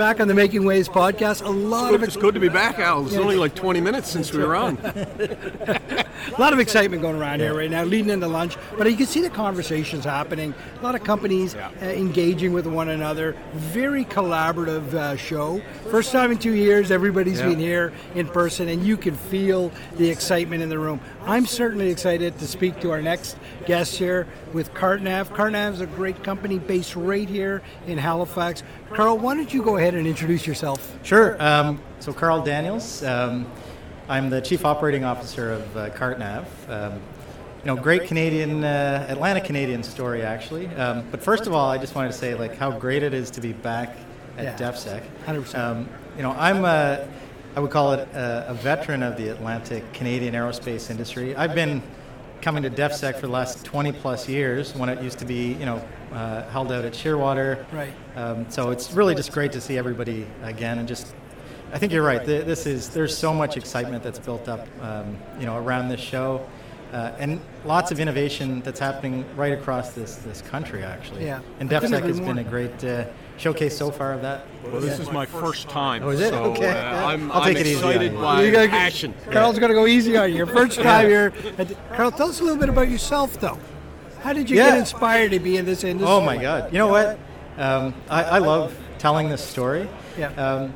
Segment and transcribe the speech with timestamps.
[0.00, 1.44] All right, we're back on the Making Waves podcast.
[1.44, 3.06] A lot of It's good to be back, Al.
[3.06, 4.78] It's only like 20 minutes since we were on.
[6.36, 8.56] a lot of excitement going around here right now, leading into lunch.
[8.76, 10.54] But you can see the conversations happening.
[10.80, 11.70] A lot of companies Yeah.
[11.82, 13.36] uh, engaging with one another.
[13.54, 15.60] Very collaborative uh, show.
[15.90, 17.48] First time in two years, everybody's Yeah.
[17.48, 21.00] been here in person, and you can feel the excitement in the room.
[21.26, 25.28] I'm certainly excited to speak to our next guest here with CarteNav.
[25.28, 28.62] CarteNav is a great company based right here in Halifax.
[28.92, 30.96] Carl, why don't you go ahead and introduce yourself?
[31.02, 31.36] Sure.
[31.40, 33.04] Um, so, Carl Daniels.
[33.04, 33.46] Um,
[34.10, 36.44] I'm the Chief Operating Officer of uh, CarteNav.
[36.68, 40.66] Um, you know, great Canadian, uh, Atlantic Canadian story, actually.
[40.74, 43.30] Um, but first of all, I just wanted to say, like, how great it is
[43.30, 43.96] to be back
[44.36, 44.56] at Yeah.
[44.56, 45.02] DefSec.
[45.26, 45.54] 100%.
[45.56, 47.06] Um, you know, I'm a,
[47.54, 51.36] I would call it a, a veteran of the Atlantic Canadian aerospace industry.
[51.36, 51.80] I've been
[52.42, 55.66] coming to DefSec for the last 20 plus years when it used to be, you
[55.66, 55.80] know,
[56.12, 57.64] uh, held out at Shearwater.
[57.72, 57.92] Right.
[58.16, 61.14] Um, so it's really just great to see everybody again, and just
[61.72, 62.24] I think you're right.
[62.24, 66.44] This is there's so much excitement that's built up, um, you know, around this show,
[66.92, 71.24] uh, and lots of innovation that's happening right across this this country actually.
[71.24, 71.40] Yeah.
[71.60, 73.04] And I couldn't DefSec has been a great uh,
[73.36, 74.44] showcase so far of that.
[74.64, 76.02] Well, this is my first time.
[76.02, 76.30] Oh, is it?
[76.30, 76.68] So, Okay.
[76.70, 78.18] uh, I'm, I'll take I'm it easy on excited you.
[78.18, 79.14] by You gotta- passion.
[79.30, 80.36] Carl's going to go easy on you.
[80.38, 81.32] Your first time here.
[81.94, 83.58] Carl, tell us a little bit about yourself, though.
[84.22, 86.12] How did you get inspired to be in this industry?
[86.12, 86.70] Oh my God!
[86.72, 87.18] You know what?
[87.56, 89.88] Um, I, I love telling this story.
[90.18, 90.28] Yeah.
[90.34, 90.74] Um,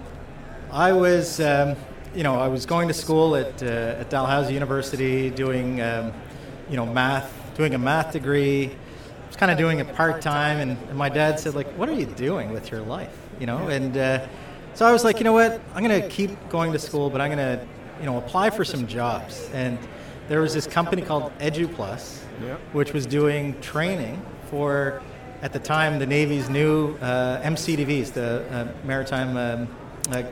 [0.75, 1.77] I was, um,
[2.17, 6.12] you know, I was going to school at uh, at Dalhousie University, doing, um,
[6.69, 8.72] you know, math, doing a math degree.
[8.72, 11.89] I was kind of doing it part time, and, and my dad said, like, "What
[11.89, 14.27] are you doing with your life?" You know, and uh,
[14.75, 15.61] so I was like, you know what?
[15.77, 17.64] I'm gonna keep going to school, but I'm gonna,
[18.00, 19.48] you know, apply for some jobs.
[19.55, 19.78] And
[20.27, 22.58] there was this company called EduPlus, Yep.
[22.73, 24.20] which was doing training
[24.51, 25.02] for,
[25.40, 29.68] at the time, the Navy's new uh, MCDVs, the uh, Maritime um,
[30.11, 30.24] uh,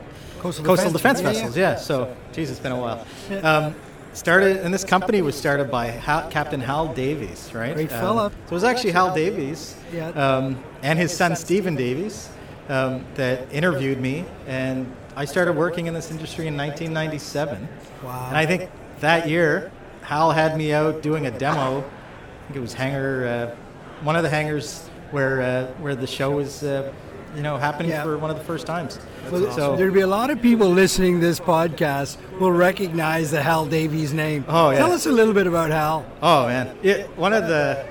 [0.43, 1.45] Coastal Coastal, Defense, Defense, yeah, yeah.
[1.45, 1.57] Vessels.
[1.57, 1.77] Yeah.
[1.77, 3.07] So, geez, it's been a while.
[3.45, 3.75] Um,
[4.13, 7.75] started, and this company was started by Hal, Captain Hal Davies, right?
[7.75, 8.31] Great Um, fella.
[8.31, 9.77] so it was actually Hal Davies
[10.15, 12.29] um, and his son Stephen Davies
[12.69, 17.69] um, that interviewed me, and I started working in this industry in 1997.
[18.03, 18.27] Wow.
[18.29, 18.69] And I think
[19.01, 19.71] that year,
[20.03, 21.79] Hal had me out doing a demo.
[21.81, 26.33] I think it was hangar, uh, one of the hangars where uh, where the show
[26.33, 26.93] was, uh,
[27.37, 28.03] you know, happening Yeah.
[28.03, 28.99] for one of the first times.
[29.31, 33.43] Well, so there'd be a lot of people listening to this podcast will recognize the
[33.43, 34.45] Hal Davies name.
[34.49, 34.79] Oh, yeah.
[34.79, 36.05] Tell us a little bit about Hal.
[36.21, 37.87] Oh man, it, one of the,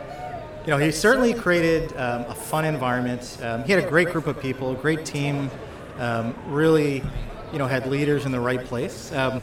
[0.65, 3.37] you know, he certainly created um, a fun environment.
[3.41, 5.49] Um, he had a great group of people, great team.
[5.97, 7.03] Um, really,
[7.51, 9.11] you know, had leaders in the right place.
[9.11, 9.41] Um,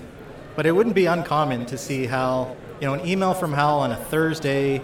[0.57, 3.93] but it wouldn't be uncommon to see Hal, you know, an email from Hal on
[3.93, 4.83] a Thursday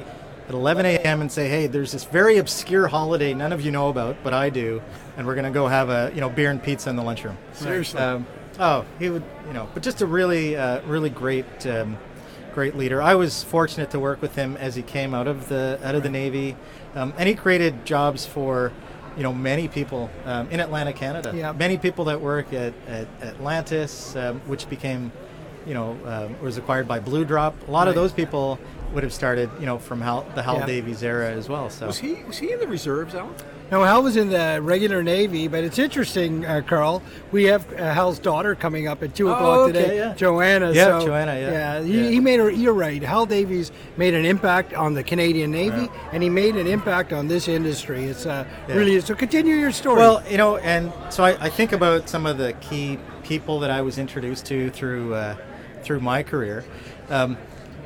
[0.49, 1.21] at 11 a.m.
[1.21, 4.51] and say, "Hey, there's this very obscure holiday none of you know about, but I
[4.51, 4.83] do,
[5.17, 7.37] and we're going to go have a, you know, beer and pizza in the lunchroom."
[7.53, 8.01] Seriously.
[8.01, 8.27] Um,
[8.59, 11.97] oh, he would, you know, but just a really, uh, really great, um,
[12.53, 13.01] great leader.
[13.01, 16.03] I was fortunate to work with him as he came out of the out of
[16.03, 16.57] the Navy,
[16.95, 18.71] um, and he created jobs for,
[19.17, 21.33] you know, many people um, in Atlantic, Canada.
[21.35, 21.53] Yeah.
[21.53, 25.11] Many people that work at, at Atlantis, um, which became,
[25.67, 27.55] you know, um, was acquired by Blue Drop.
[27.67, 28.59] A lot of those people
[28.95, 30.67] would have started, you know, from Hal, the Hal Yeah.
[30.67, 31.69] Davies era as well.
[31.69, 31.87] So.
[31.89, 33.35] Was he was he in the reserves, Alan?
[33.71, 37.03] Now, Hal was in the regular Navy, but it's interesting, uh, Carl.
[37.33, 40.15] We have uh, Hal's daughter coming up at 2 o'clock Oh, okay, today, yeah.
[40.15, 40.71] Joanna.
[40.73, 41.83] Yeah, so, Joanna, yeah.
[41.83, 42.11] he, Yeah.
[42.11, 43.03] he made a, you're right.
[43.03, 47.27] Hal Davies made an impact on the Canadian Navy, and he made an impact on
[47.27, 48.05] this industry.
[48.05, 48.75] It's uh, Yeah.
[48.77, 49.97] really, so continue your story.
[49.97, 53.71] Well, you know, and so I, I think about some of the key people that
[53.71, 55.37] I was introduced to through uh,
[55.83, 56.65] through my career.
[57.09, 57.39] Um,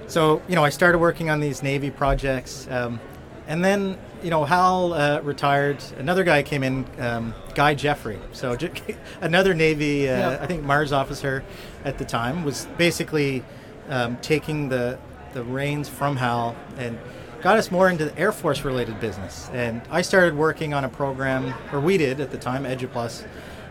[0.08, 3.00] so you know, I started working on these Navy projects, um,
[3.46, 5.82] and then you know, Hal uh, retired.
[5.96, 8.18] Another guy came in, um, Guy Jeffrey.
[8.32, 8.56] So
[9.20, 10.38] another Navy, uh, Yeah.
[10.42, 11.44] I think Mars officer
[11.84, 13.44] at the time was basically
[13.88, 14.98] um, taking the
[15.34, 16.98] the reins from Hal and
[17.42, 19.48] got us more into the Air Force related business.
[19.52, 23.24] And I started working on a program, or we did at the time, EduPlus,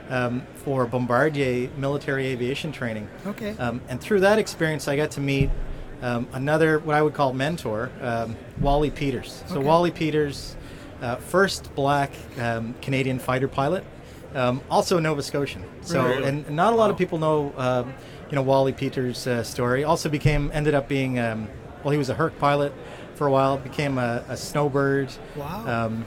[0.10, 3.10] um, for Bombardier military aviation training.
[3.25, 3.57] Okay.
[3.57, 5.50] Um, and through that experience, I got to meet
[6.01, 9.44] um, another, what I would call mentor, um, Wally Peters.
[9.47, 9.65] So Okay.
[9.65, 10.55] Wally Peters,
[11.01, 13.83] uh, first black um, Canadian fighter pilot,
[14.35, 15.63] um, also Nova Scotian.
[15.81, 16.23] So, Really?
[16.25, 17.94] and not a lot of people know, um,
[18.29, 19.83] you know, Wally Peters' uh, story.
[19.83, 21.47] Also became, ended up being, um,
[21.83, 22.73] well, he was a Herc pilot
[23.15, 23.57] for a while.
[23.57, 25.11] Became a, a snowbird.
[25.35, 25.85] Wow.
[25.85, 26.05] Um,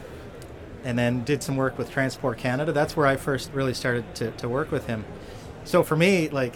[0.84, 2.72] and then did some work with Transport Canada.
[2.72, 5.04] That's where I first really started to, to work with him.
[5.64, 6.54] So for me, like,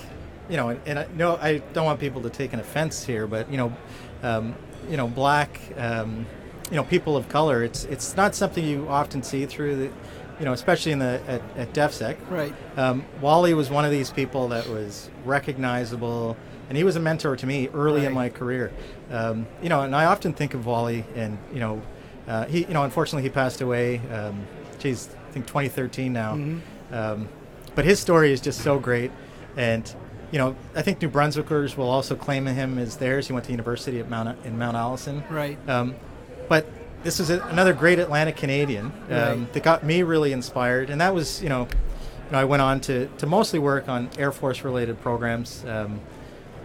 [0.48, 3.26] you know, and, and I no, I don't want people to take an offense here,
[3.26, 3.76] but you know,
[4.22, 4.54] um,
[4.88, 6.26] you know, black, um,
[6.70, 7.62] you know people of color.
[7.62, 9.90] It's it's not something you often see through the,
[10.38, 12.16] you know, especially in the at, at DefSec.
[12.30, 12.54] Right.
[12.76, 16.36] Um, Wally was one of these people that was recognizable,
[16.68, 18.08] and he was a mentor to me early Right.
[18.08, 18.72] in my career.
[19.10, 21.82] Um, you know, and I often think of Wally, and you know,
[22.26, 23.98] uh, he, you know, unfortunately he passed away.
[24.12, 24.46] Um,
[24.78, 26.34] geez, I think 2013 now.
[26.34, 26.94] Mm-hmm.
[26.94, 27.28] Um,
[27.74, 29.10] but his story is just so great,
[29.56, 29.94] and
[30.34, 33.28] you know, I think New Brunswickers will also claim him as theirs.
[33.28, 35.22] He went to university at Mount in Mount Allison.
[35.30, 35.56] Right.
[35.68, 35.94] Um,
[36.48, 36.66] but
[37.04, 39.52] this is a, another great Atlantic Canadian um, Right.
[39.52, 41.68] that got me really inspired, and that was, you know,
[42.26, 45.64] you know, I went on to, to mostly work on Air Force related programs.
[45.66, 46.00] Um,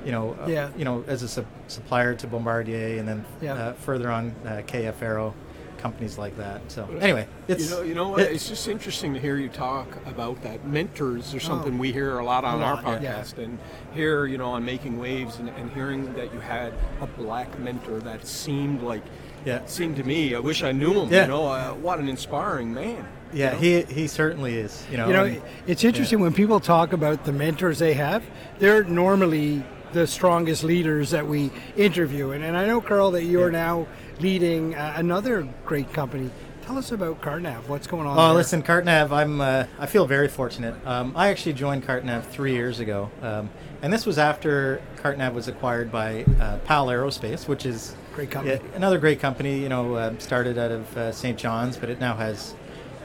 [0.04, 0.70] you know, uh, Yeah.
[0.76, 3.54] you know, as a sup- supplier to Bombardier, and then Yeah.
[3.54, 5.36] uh, further on uh, KF Aero,
[5.80, 6.62] companies like that.
[6.72, 8.20] So anyway, it's you know, you know what?
[8.22, 10.66] it- it's just interesting to hear you talk about that.
[10.68, 12.64] Mentors are something we hear a lot on Oh.
[12.64, 13.20] A our lot, yeah.
[13.20, 13.58] podcast, and
[13.94, 18.00] here, you know, on Making Waves, and, and hearing that you had a black mentor
[18.02, 19.02] that seemed like,
[19.46, 19.66] Yeah.
[19.66, 20.36] seemed to me.
[20.36, 21.10] I wish I knew him.
[21.12, 21.22] Yeah.
[21.24, 23.08] You know, uh, what an inspiring man.
[23.32, 23.86] yeah, you know?
[23.88, 24.84] he he certainly is.
[24.92, 28.24] You know, You know, and- it's interesting when people talk about the mentors they have,
[28.60, 29.64] they're normally
[29.94, 32.32] the strongest leaders that we interview.
[32.32, 33.88] And, and I know, Carl, that you're now
[34.20, 36.30] leading uh, another great company.
[36.64, 37.68] Tell us about CarteNav.
[37.68, 38.18] What's going on?
[38.18, 38.34] Oh, there?
[38.36, 40.76] listen, CarteNav, I'm uh, I feel very fortunate.
[40.86, 43.50] Um, I actually joined CarteNav three years ago, um,
[43.82, 48.60] and this was after CarteNav was acquired by uh, PAL Aerospace, which is Great company.
[48.62, 49.58] yeah, another great company.
[49.58, 51.40] You know, uh, started out of uh, St.
[51.40, 52.54] John's, but it now has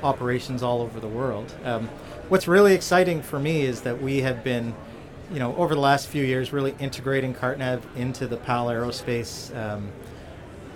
[0.03, 1.55] operations all over the world.
[1.65, 1.89] Um,
[2.29, 4.75] what's really exciting for me is that we have been,
[5.33, 9.91] you know, over the last few years, really integrating CarteNav into the PAL Aerospace um,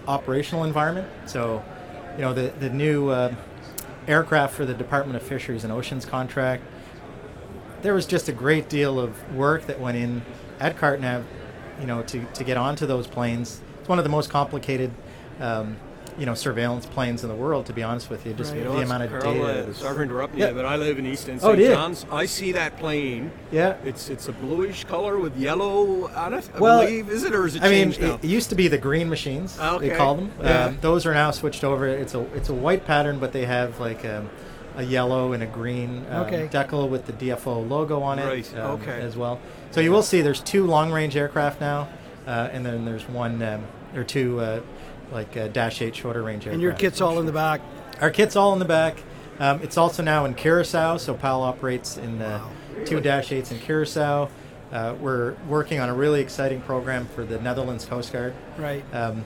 [0.07, 1.09] operational environment.
[1.27, 1.63] So,
[2.17, 3.35] you know, the the new uh,
[4.09, 6.65] aircraft for the Department of Fisheries and Oceans contract.
[7.83, 10.23] There was just a great deal of work that went in
[10.59, 11.25] at CarteNav,
[11.79, 13.61] you know, to, to get onto those planes.
[13.79, 14.91] It's one of the most complicated,
[15.39, 15.77] um,
[16.19, 17.67] you know, surveillance planes in the world.
[17.67, 18.65] To be honest with you, just Right.
[18.65, 19.69] The amount of Carl, data.
[19.69, 20.49] uh, sorry for interrupting Yeah.
[20.49, 21.61] you, but I live in East End, Oh, St.
[21.61, 21.69] you?
[21.73, 22.07] John's.
[22.11, 23.31] I see that plane.
[23.53, 23.75] Yeah.
[23.85, 26.49] It's it's a bluish color with yellow on it.
[26.55, 27.09] I Well, believe.
[27.09, 28.19] Is it or is it I mean, changed now?
[28.21, 29.59] it, used to be the green machines.
[29.61, 29.89] Okay.
[29.91, 30.33] They call them.
[30.43, 30.65] Yeah.
[30.67, 31.87] Um, those are now switched over.
[31.87, 34.29] It's a it's a white pattern, but they have like um,
[34.77, 36.49] a yellow and a green um, Okay.
[36.53, 39.01] decal with the DFO logo on it Right, um, okay.
[39.01, 39.39] as well.
[39.71, 41.89] So you will see there's two long range aircraft now,
[42.27, 43.63] uh, and then there's one um,
[43.95, 44.61] or two uh,
[45.13, 46.55] like uh, Dash 8 shorter range aircraft.
[46.55, 47.61] and your kit's all in the back.
[48.01, 48.97] Our kit's all in the back.
[49.39, 52.41] Um, it's also now in Curacao, so PAL operates in uh,
[52.85, 54.29] two Dash 8s in Curacao.
[54.73, 58.35] Uh, we're working on a really exciting program for the Netherlands Coast Guard.
[58.59, 58.85] Right.
[58.93, 59.25] Um,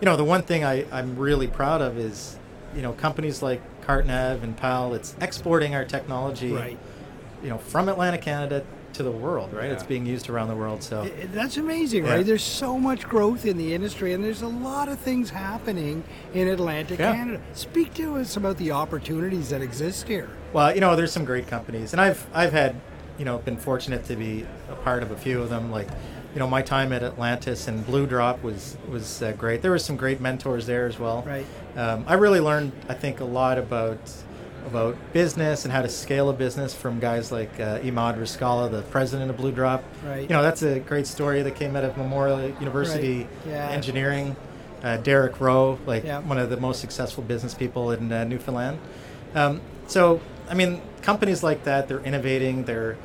[0.00, 2.38] you know, the one thing I, I'm really proud of is,
[2.74, 6.78] you know, companies like CarteNav and PAL, it's exporting our technology, Right.
[7.42, 9.66] you know, from Atlantic Canada to the world, right?
[9.66, 9.72] Yeah.
[9.72, 10.82] It's being used around the world.
[10.82, 12.14] So, I- That's amazing, Yeah.
[12.14, 12.26] right?
[12.26, 16.04] There's so much growth in the industry, and there's a lot of things happening
[16.34, 17.14] in Atlantic Yeah.
[17.14, 17.40] Canada.
[17.52, 20.28] Speak to us about the opportunities that exist here.
[20.52, 22.76] Well, you know, there's some great companies, and I've I've had,
[23.18, 25.70] you know, been fortunate to be a part of a few of them.
[25.70, 25.88] Like,
[26.34, 29.62] you know, my time at Atlantis and Blue Drop was was uh, great.
[29.62, 31.24] There were some great mentors there as well.
[31.26, 31.46] Right.
[31.76, 33.98] Um, I really learned, I think, a lot about
[34.66, 38.82] about business and how to scale a business from guys like uh, Imad Riscala, the
[38.82, 39.82] president of Blue Drop.
[40.04, 40.22] Right.
[40.22, 43.28] You know, that's a great story that came out of Memorial University Right.
[43.46, 43.68] Yeah.
[43.70, 44.36] Engineering.
[44.82, 46.20] Uh, Derrick Rowe, like Yeah.
[46.20, 48.78] one of the most successful business people in uh, Newfoundland.
[49.34, 52.96] Um, so, I mean, companies like that, they're innovating, they're,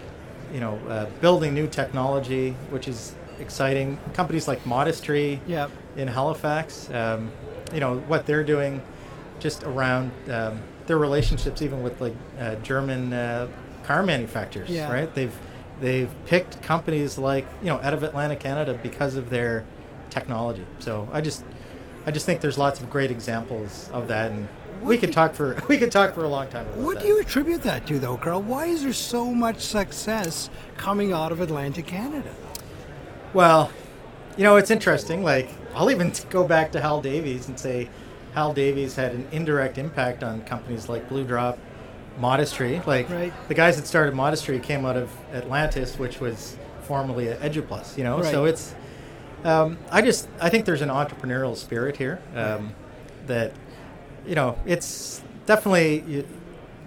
[0.54, 3.98] you know, uh, building new technology, which is exciting.
[4.14, 5.72] Companies like Modest Tree Yep.
[5.98, 7.32] in Halifax, um,
[7.74, 8.80] you know, what they're doing
[9.40, 13.48] just around um, their relationships, even with like uh, German uh,
[13.84, 14.92] car manufacturers, Yeah.
[14.92, 15.14] right?
[15.14, 15.34] They've
[15.82, 19.64] they've picked companies like you know out of Atlantic Canada because of their
[20.10, 20.66] technology.
[20.80, 21.44] So I just
[22.06, 24.48] I just think there's lots of great examples of that, and
[24.82, 26.66] we could do- talk for we could talk for a long time.
[26.66, 26.84] About that.
[26.84, 27.04] What that.
[27.04, 28.42] do you attribute that to, though, Carl?
[28.42, 32.34] Why is there so much success coming out of Atlantic Canada?
[33.34, 33.72] Well,
[34.38, 35.24] you know, it's interesting.
[35.24, 37.90] Like, I'll even go back to Hal Davies and say
[38.34, 41.58] Hal Davies had an indirect impact on companies like Blue Drop,
[42.20, 42.82] Modest Tree.
[42.86, 43.34] Like, Right.
[43.48, 48.04] the guys that started Modest Tree came out of Atlantis, which was formerly EduPlus, you
[48.04, 48.22] know?
[48.24, 48.76] So it's,
[49.44, 52.74] um, I just, I think there's an entrepreneurial spirit here um,
[53.28, 53.54] that,
[54.26, 56.28] you know, it's definitely, you,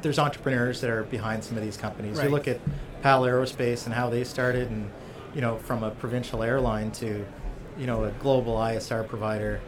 [0.03, 2.19] there's entrepreneurs that are behind some of these companies.
[2.19, 2.25] Right.
[2.25, 2.61] You look at
[3.03, 4.91] PAL Aerospace and how they started, and
[5.35, 7.25] you know, from a provincial airline to,
[7.79, 9.61] you know, a global ISR provider.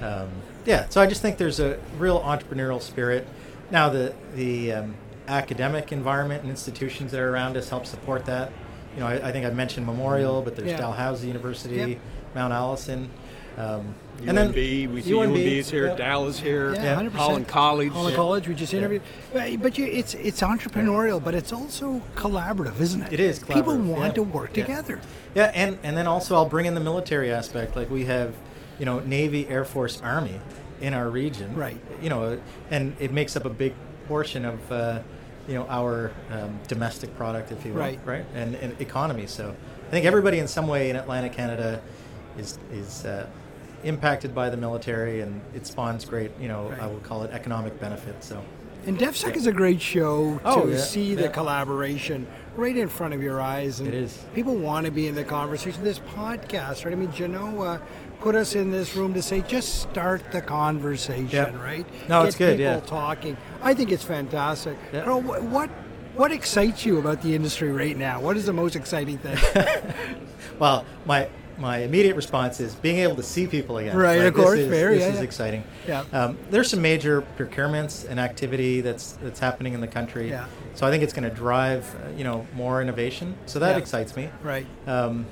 [0.00, 0.28] Um,
[0.64, 3.26] yeah, so I just think there's a real entrepreneurial spirit.
[3.70, 4.94] Now, the the um,
[5.28, 8.52] academic environment and institutions that are around us help support that.
[8.94, 10.76] You know, I, I think I mentioned Memorial, but there's Yeah.
[10.78, 11.98] Dalhousie University, Yep.
[12.34, 13.08] Mount Allison.
[13.58, 14.54] Um, UNB,
[14.92, 15.96] we see UNB, UNB is here, yep.
[15.98, 17.10] Dal is here, Yeah, 100%.
[17.12, 17.90] Holland College.
[17.92, 19.02] Holland College, we just interviewed.
[19.32, 23.12] But, but you, it's it's entrepreneurial, but it's also collaborative, isn't it?
[23.14, 24.12] It is People want yeah.
[24.12, 24.64] to work Yeah.
[24.64, 25.00] together.
[25.34, 27.74] Yeah, and, and then also I'll bring in the military aspect.
[27.76, 28.34] Like we have,
[28.78, 30.40] you know, Navy, Air Force, Army
[30.80, 31.54] in our region.
[31.54, 31.78] Right.
[32.00, 33.74] You know, and it makes up a big
[34.08, 35.00] portion of, uh,
[35.48, 37.80] you know, our um, domestic product, if you will.
[37.80, 38.00] Right.
[38.04, 38.24] Right.
[38.34, 39.26] And, and economy.
[39.26, 39.54] So
[39.86, 41.80] I think everybody in some way in Atlantic Canada
[42.38, 43.26] is is uh,
[43.84, 46.90] impacted by the military, and it spawns great, you know, I Right.
[46.90, 48.22] would call it economic benefit.
[48.24, 48.42] So.
[48.86, 51.28] And DefSec is a great show oh, to Oh, yeah, see the yeah.
[51.28, 53.78] collaboration right in front of your eyes.
[53.80, 54.24] And It is.
[54.34, 55.84] People want to be in the conversation.
[55.84, 56.92] This podcast, right?
[56.92, 57.80] I mean, Genoa
[58.20, 61.62] put us in this room to say, just start the conversation, Yeah.
[61.62, 61.86] right?
[62.08, 62.80] No, Get it's good, People yeah.
[62.80, 63.36] talking.
[63.62, 64.76] I think it's fantastic.
[64.92, 65.04] Yeah.
[65.04, 65.70] Carl, what, what
[66.14, 68.20] what excites you about the industry right now?
[68.20, 69.38] What is the most exciting thing?
[70.58, 71.28] Well, my
[71.58, 73.96] my immediate response is being able to see people again.
[73.96, 75.22] Right, Like, of course, This is, fair, this yeah, is yeah.
[75.22, 75.64] exciting.
[75.86, 76.04] Yeah.
[76.12, 80.28] Um, there's some major procurements and activity that's that's happening in the country.
[80.30, 80.46] Yeah.
[80.74, 83.34] So I think it's going to drive uh, you know more innovation.
[83.46, 83.78] So that Yeah.
[83.78, 84.30] excites me.
[84.42, 84.66] right.
[84.86, 85.26] Um,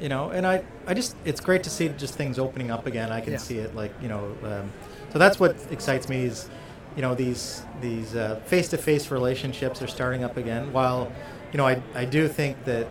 [0.00, 3.10] you know, and I, I just it's great to see just things opening up again.
[3.10, 4.70] I can see it like you know, um,
[5.12, 6.50] so that's what excites me is,
[6.96, 10.70] you know, these these uh, face-to-face relationships are starting up again.
[10.70, 11.10] While,
[11.50, 12.86] you know, I I do think that,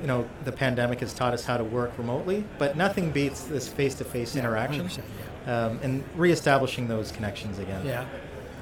[0.00, 3.68] you know, the pandemic has taught us how to work remotely, but nothing beats this
[3.68, 5.00] face-to-face interaction 100%,
[5.48, 7.84] um, and reestablishing those connections again.
[7.84, 8.06] Yeah.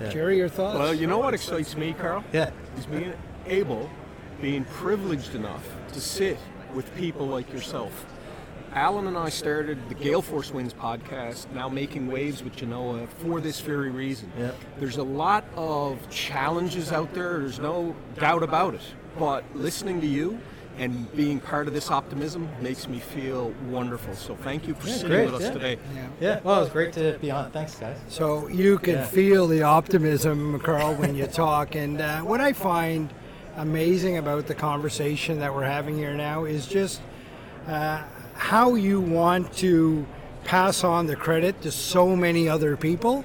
[0.01, 0.11] Yeah.
[0.11, 0.79] Jerry, your thoughts?
[0.79, 2.23] Well, you know what excites me, Carl?
[2.33, 2.51] Yeah.
[2.77, 3.15] Is being
[3.47, 3.89] able,
[4.41, 6.39] being privileged enough to sit
[6.75, 8.05] with people like yourself.
[8.75, 13.41] Alan and I started the Gale Force Winds podcast, now making waves with Genoa for
[13.41, 14.31] this very reason.
[14.39, 14.51] Yeah.
[14.79, 18.83] There's a lot of challenges out there, there's no doubt about it.
[19.19, 20.39] But listening to you
[20.79, 24.15] and being part of this optimism makes me feel wonderful.
[24.15, 25.51] So thank you for Yeah, sitting great, with us yeah.
[25.53, 25.79] today.
[25.95, 26.07] Yeah.
[26.21, 26.41] Yeah.
[26.45, 27.51] Well, it was great to be on.
[27.51, 27.97] Thanks, guys.
[28.09, 29.05] So you can Yeah.
[29.07, 31.75] feel the optimism, Carl, when you talk.
[31.75, 33.13] And uh, what I find
[33.57, 37.01] amazing about the conversation that we're having here now is just
[37.69, 38.03] uh,
[38.35, 40.07] how you want to
[40.45, 43.25] pass on the credit to so many other people.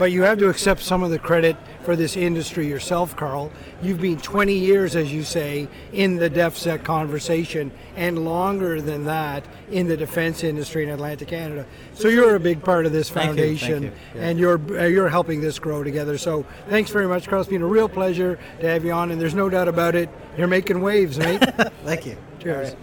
[0.00, 3.52] But you have to accept some of the credit for this industry yourself, Carl.
[3.82, 9.44] You've been 20 years, as you say, in the DefSec conversation, and longer than that
[9.70, 11.66] in the defense industry in Atlantic Canada.
[11.92, 13.92] So you're a big part of this Thank you, thank foundation, you.
[14.14, 14.22] Yeah.
[14.22, 16.16] and you're uh, you're helping this grow together.
[16.16, 17.42] So thanks very much, Carl.
[17.42, 20.08] It's been a real pleasure to have you on, and there's no doubt about it.
[20.38, 21.40] You're making waves, mate.
[21.84, 22.16] Thank you.
[22.38, 22.74] Cheers.